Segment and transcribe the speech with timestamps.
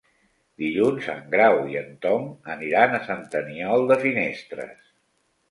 [0.61, 4.75] Dilluns en Grau i en Tom aniran a Sant Aniol de Finestres.